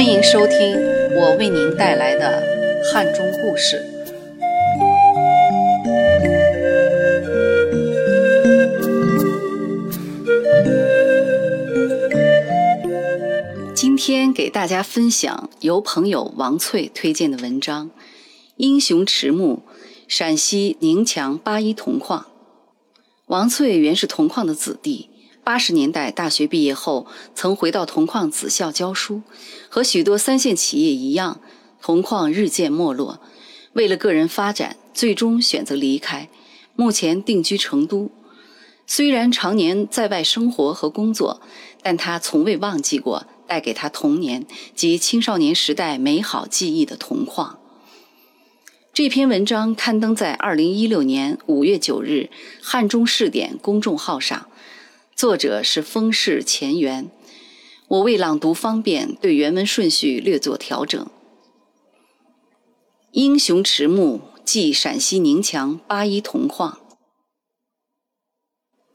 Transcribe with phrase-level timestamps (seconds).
[0.00, 0.78] 欢迎收听
[1.14, 2.42] 我为您带来的
[2.90, 3.84] 汉中故事。
[13.74, 17.88] 今天给大家分享由朋友王翠推荐的文章
[18.56, 19.56] 《英雄迟暮》，
[20.08, 22.24] 陕西宁强八一铜矿。
[23.26, 25.09] 王翠原是铜矿的子弟。
[25.42, 29.22] 八十年代大学毕业后，曾回到铜矿子校教书。
[29.68, 31.40] 和许多三线企业一样，
[31.80, 33.20] 铜矿日渐没落。
[33.72, 36.28] 为了个人发展，最终选择离开。
[36.76, 38.10] 目前定居成都。
[38.86, 41.40] 虽然常年在外生活和工作，
[41.82, 47.58] 但他从未忘记过带给他童年及青少年时代美好记忆的铜矿。
[48.92, 52.28] 这篇文章刊登在二零一六年五月九日
[52.60, 54.48] 《汉中试点》公众号上。
[55.20, 57.10] 作者是风氏前缘，
[57.88, 61.06] 我为朗读方便，对原文顺序略作调整。
[63.12, 66.80] 英雄迟暮，即陕西宁强八一铜矿。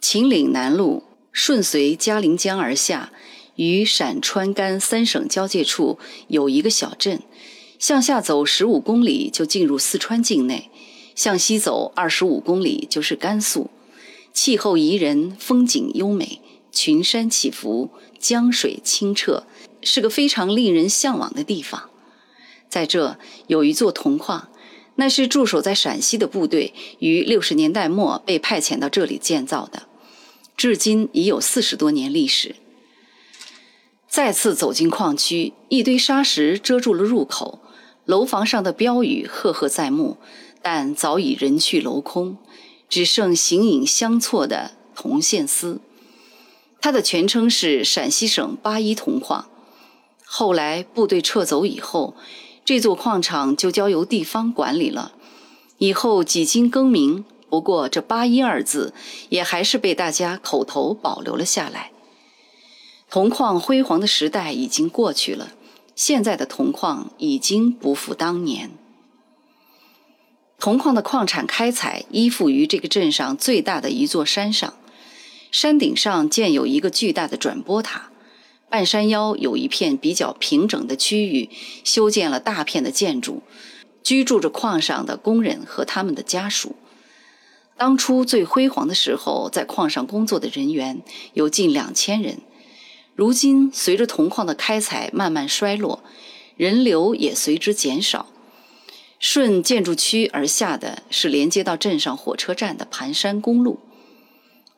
[0.00, 3.12] 秦岭南路顺随嘉陵江而下，
[3.56, 7.20] 与陕川甘三省交界处有一个小镇，
[7.78, 10.70] 向下走十五公里就进入四川境内，
[11.14, 13.68] 向西走二十五公里就是甘肃。
[14.34, 16.40] 气候宜人，风景优美，
[16.72, 19.44] 群山起伏，江水清澈，
[19.80, 21.88] 是个非常令人向往的地方。
[22.68, 24.48] 在这有一座铜矿，
[24.96, 29.84] 那是驻守在陕西的部队于六十年代末被派遣到这里建造的，
[30.56, 32.56] 至今已有四十多年历史。
[34.08, 37.60] 再次走进矿区，一堆沙石遮住了入口，
[38.04, 40.18] 楼房上的标语赫赫在目，
[40.60, 42.36] 但早已人去楼空。
[42.94, 45.80] 只剩形影相错的铜线丝，
[46.80, 49.48] 它的全称是陕西省八一铜矿。
[50.24, 52.14] 后来部队撤走以后，
[52.64, 55.10] 这座矿场就交由地方管理了。
[55.78, 58.94] 以后几经更名，不过这“八一”二字
[59.28, 61.90] 也还是被大家口头保留了下来。
[63.10, 65.50] 铜矿辉煌的时代已经过去了，
[65.96, 68.70] 现在的铜矿已经不复当年。
[70.58, 74.74] 铜矿的矿产开采依附于这个镇上最大的一座山上，
[75.50, 78.10] 山顶上建有一个巨大的转播塔，
[78.70, 81.50] 半山腰有一片比较平整的区域，
[81.84, 83.42] 修建了大片的建筑，
[84.02, 86.76] 居住着矿上的工人和他们的家属。
[87.76, 91.02] 当初最辉煌的时候，在矿上工作的人员
[91.34, 92.38] 有近两千人，
[93.14, 96.02] 如今随着铜矿的开采慢慢衰落，
[96.56, 98.28] 人流也随之减少。
[99.26, 103.78] 顺建筑区而下的是连接到镇上火车站的盘山公路。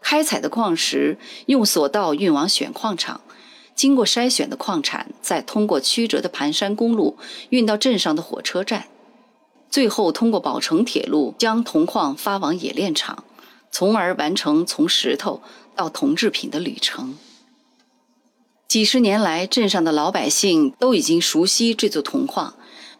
[0.00, 3.22] 开采的矿石用索道运往选矿场，
[3.74, 7.18] 经过筛选的矿产再通过曲折的盘山公路
[7.48, 8.86] 运到镇上的火车站，
[9.68, 13.24] 最后通过宝成铁路将铜矿发往冶炼厂，
[13.72, 15.42] 从而完成从石头
[15.74, 17.18] 到铜制品的旅程。
[18.68, 22.54] 几十年来，镇上的老百姓都已经熟悉这座铜矿。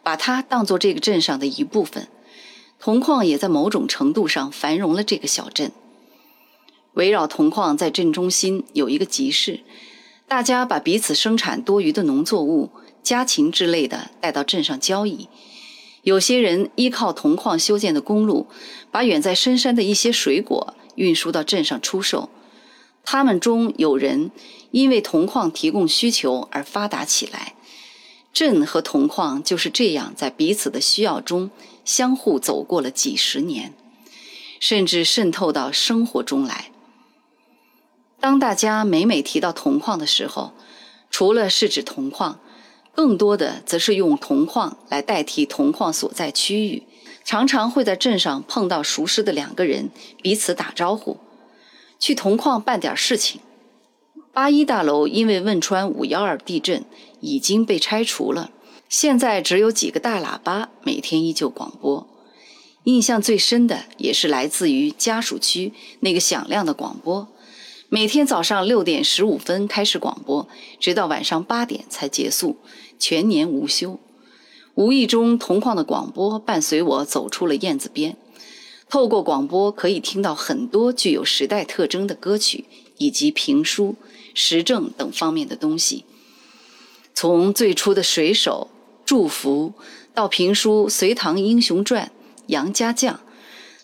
[0.07, 2.07] 把它当做这个镇上的一部分，
[2.79, 5.73] 铜矿也在某种程度上繁荣了这个小镇。
[6.93, 9.59] 围绕铜矿，在镇中心有一个集市，
[10.25, 12.69] 大家把彼此生产多余的农作物、
[13.03, 15.27] 家禽之类的带到镇上交易。
[16.03, 18.47] 有些人依靠铜矿修建的公路，
[18.89, 22.29] 把远在深山的一些水果运输到镇上出售。
[23.03, 24.31] 他们中有人
[24.71, 27.55] 因为铜矿提供需求而发达起来。
[28.37, 31.49] 镇和铜矿就是这样在彼此的需要中
[31.83, 33.73] 相互走过了几十年，
[34.59, 36.69] 甚至渗透到生活中来。
[38.19, 40.53] 当大家每每提到铜矿的时候，
[41.09, 42.39] 除了是指铜矿，
[42.93, 46.83] 更多的则是用铜矿来代替铜矿所在区域。
[47.23, 49.89] 常常会在镇上碰到熟识的两个人，
[50.21, 51.17] 彼此打招呼，
[51.97, 53.41] 去铜矿办点事情。
[54.31, 56.85] 八一大楼因为汶川五幺二地震
[57.19, 58.51] 已经被拆除了，
[58.87, 62.07] 现在只有几个大喇叭每天依旧广播。
[62.83, 67.27] 印象最深的也是来自于家属区那个响亮的广播，
[67.89, 70.47] 每天早上六点十五分开始广播，
[70.79, 72.57] 直到晚上八点才结束，
[72.97, 73.99] 全年无休。
[74.75, 78.15] 无意中，铜矿的广播伴随我走出了燕子边，
[78.89, 82.65] 透过广播可以听到很多具有时代特征的歌曲
[82.97, 83.95] 以及评书。
[84.39, 86.05] 时政等方面的东西，
[87.19, 88.69] 从最初的水手
[89.03, 89.73] 祝福，
[90.13, 92.05] 到评书《隋唐英雄传》
[92.45, 93.15] 《杨家将》，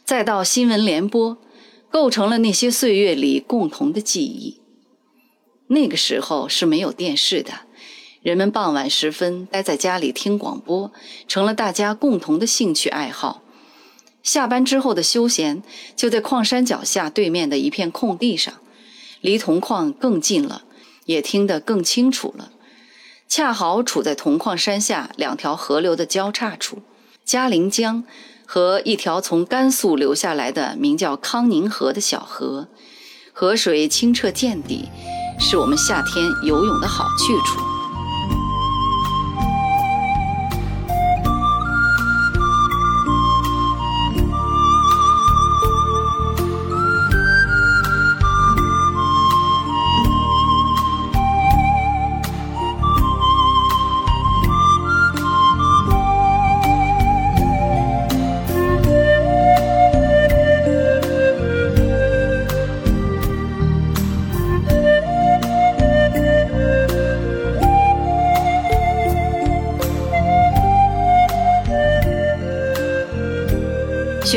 [0.06, 1.35] 再到新闻联播，
[1.89, 4.62] 构成了那些岁月里共同的记忆。
[5.65, 7.62] 那个时候是没有电视的，
[8.21, 10.94] 人们傍晚时分待在家里听广播，
[11.27, 13.41] 成了大家共同的兴趣爱好。
[14.21, 15.63] 下班之后的休闲
[15.95, 18.53] 就在矿山脚下对面的一片空地上，
[19.21, 20.65] 离铜矿更近了，
[21.07, 22.51] 也听得更清楚了。
[23.27, 26.83] 恰好处在铜矿山下两条河流的交叉处，
[27.25, 28.03] 嘉陵江
[28.45, 32.67] 和一条从甘肃流下来的名叫康宁河的小河，
[33.31, 34.89] 河水清澈见底。
[35.39, 37.72] 是我们夏天游泳的好去处。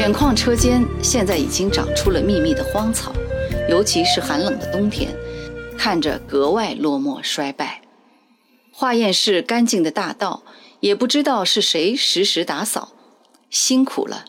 [0.06, 3.12] 选矿车间现在已经长出了密密的荒草，
[3.68, 5.12] 尤其是寒冷的冬天，
[5.76, 7.82] 看着格外落寞衰败。
[8.70, 10.44] 化验室干净的大道，
[10.78, 12.92] 也不知道是谁时时打扫，
[13.50, 14.26] 辛苦了，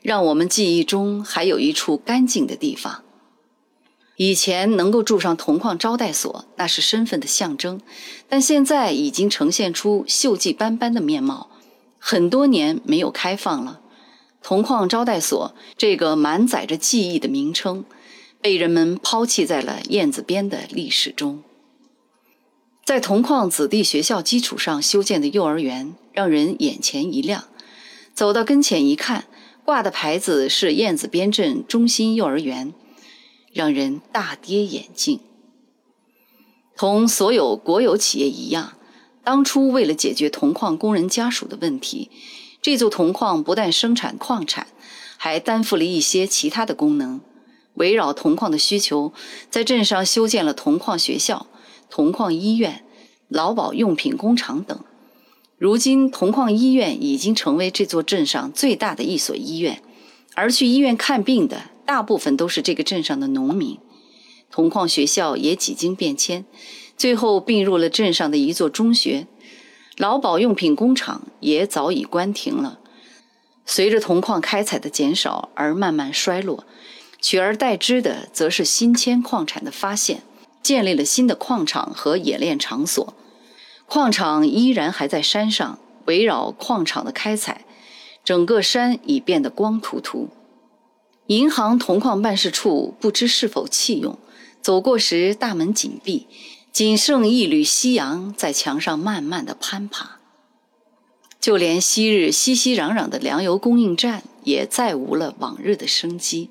[0.00, 3.02] 让我们记忆中还有一处干净的地方。
[4.16, 7.82] 以前能够住上铜矿招待所，那是身份的象征，
[8.30, 11.50] 但现在已经呈现出锈迹斑斑的面貌，
[11.98, 13.80] 很多年没有开放了。
[14.42, 17.84] 铜矿招待所这个满载着记忆的名称，
[18.40, 21.42] 被人们抛弃在了燕子边的历史中。
[22.84, 27.44] 在铜矿子弟学校基础上修建的幼儿园，让人眼前一亮。
[28.14, 29.26] 走到跟前一看，
[29.64, 32.72] 挂的牌子是燕子边镇中心幼儿园，
[33.52, 35.20] 让人大跌眼镜。
[36.74, 38.78] 同所有国有企业一样，
[39.22, 42.10] 当初为了解决铜矿工人家属的问题。
[42.60, 44.66] 这座铜矿不但生产矿产，
[45.16, 47.20] 还担负了一些其他的功能。
[47.74, 49.12] 围绕铜矿的需求，
[49.50, 51.46] 在镇上修建了铜矿学校、
[51.88, 52.84] 铜矿医院、
[53.28, 54.78] 劳保用品工厂等。
[55.56, 59.80] 如今，铜矿医院已经成为这座镇上最大的一所医院，
[60.34, 63.78] 而去医院看病的大部分都是这个镇上的农民。
[64.50, 66.44] 铜矿学校也几经变迁，
[66.96, 69.28] 最后并入了镇上的一座中学。
[69.98, 72.78] 劳保用品工厂也早已关停了，
[73.66, 76.64] 随着铜矿开采的减少而慢慢衰落，
[77.20, 80.22] 取而代之的则是新铅矿产的发现，
[80.62, 83.12] 建立了新的矿场和冶炼场所。
[83.86, 87.64] 矿场依然还在山上，围绕矿场的开采，
[88.22, 90.28] 整个山已变得光秃秃。
[91.26, 94.16] 银行铜矿办事处不知是否弃用，
[94.62, 96.28] 走过时大门紧闭。
[96.72, 100.18] 仅剩一缕夕阳在墙上慢慢的攀爬，
[101.40, 106.50] 就连昔日熙熙攘攘的粮油供应站也再无了往日的生机。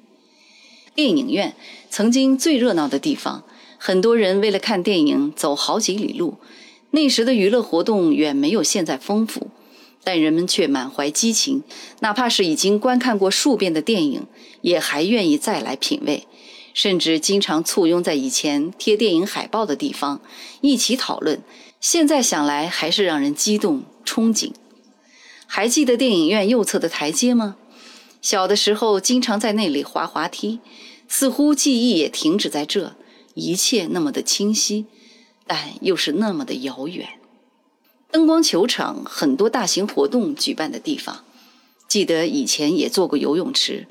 [0.94, 1.56] 电影院
[1.90, 3.44] 曾经最热闹的地方，
[3.78, 6.38] 很多人为了看电影走好几里路。
[6.92, 9.52] 那时的娱乐活动远没有现在丰富，
[10.04, 11.64] 但人们却满怀激情，
[12.00, 14.26] 哪怕是已经观看过数遍的电影，
[14.62, 16.26] 也还愿意再来品味。
[16.78, 20.22] 甚至经常簇拥在以前贴电影海报的地方
[20.62, 21.42] 一起讨论，
[21.82, 24.52] 现在想来还是让人激动憧憬。
[25.48, 27.56] 还记得电影院右侧的台阶吗？
[28.22, 30.60] 小的时候经常在那里滑滑梯，
[31.08, 32.96] 似乎记忆也停止在这，
[33.34, 34.86] 一切那么的清晰，
[35.48, 37.10] 但又是那么的遥远。
[38.12, 41.24] 灯光球场，很多大型活动举办的地方，
[41.88, 43.88] 记得以前也做过游泳池。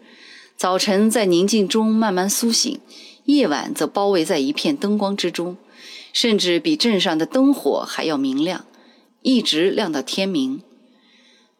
[0.56, 2.80] 早晨在宁静中慢慢苏醒，
[3.26, 5.58] 夜晚则包围在一片灯光之中，
[6.14, 8.64] 甚至比镇上的灯火还要明亮，
[9.20, 10.62] 一直亮到天明。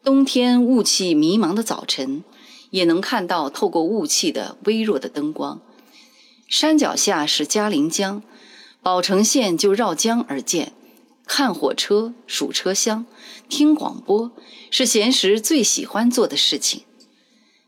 [0.03, 2.23] 冬天雾气迷茫的早晨，
[2.71, 5.61] 也能看到透过雾气的微弱的灯光。
[6.47, 8.23] 山脚下是嘉陵江，
[8.81, 10.73] 宝成线就绕江而建。
[11.27, 13.05] 看火车、数车厢、
[13.47, 14.31] 听广播，
[14.71, 16.81] 是闲时最喜欢做的事情。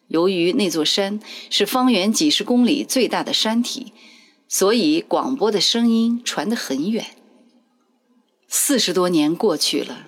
[0.10, 3.94] 由于那座山是方圆几十公里最大的山体，
[4.48, 7.06] 所以广播的声音传得很远。
[8.48, 10.08] 四十多年过去了，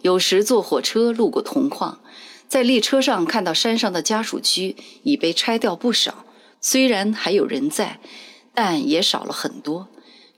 [0.00, 2.00] 有时坐火车路过铜矿，
[2.48, 6.24] 在列车上看到山上的家属区已被拆掉不少，
[6.60, 8.00] 虽然还有人在，
[8.54, 9.88] 但也少了很多。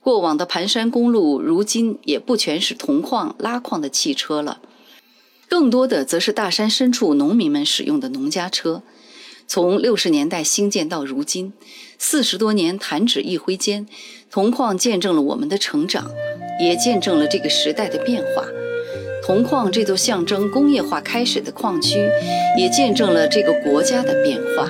[0.01, 4.61] 过往的盘山公路如今也不全是铜矿拉矿的汽车了，
[5.55, 8.83] 更多的则是大山深处农民们使用的农家车。
[9.47, 11.53] 从六十年代兴建到如今，
[11.97, 13.87] 四十多年弹指一挥间，
[14.33, 16.11] 铜矿见证了我们的成长，
[16.61, 18.45] 也见证了这个时代的变化。
[19.25, 22.01] 铜矿这座象征工业化开始的矿区，
[22.59, 24.69] 也见证了这个国家的变化。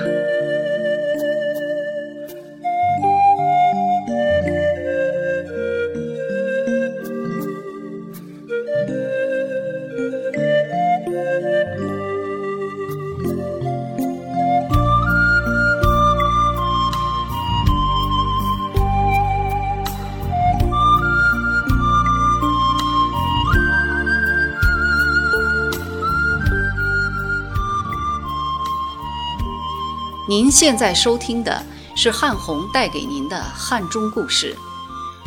[30.26, 31.62] 您现在收听的
[31.94, 34.56] 是汉红带给您的汉中故事。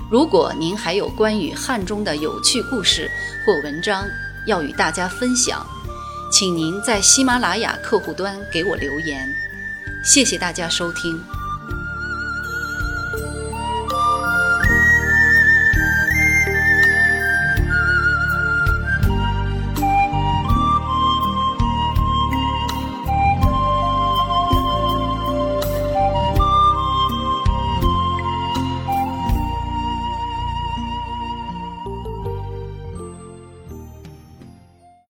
[0.10, 3.10] 如果您还有关于汉中的有趣故事
[3.46, 4.04] 或文章
[4.48, 5.64] 要与大家分享，
[6.32, 9.30] 请您在喜马拉雅客户端给我留言。
[10.04, 11.37] 谢谢大家收听。